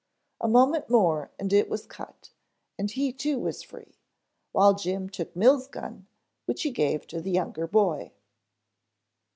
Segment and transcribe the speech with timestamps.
[0.39, 2.31] A moment more and it was cut
[2.75, 3.99] and he too was free,
[4.51, 6.07] while Jim took Mills' gun,
[6.45, 8.11] which he gave to the younger boy.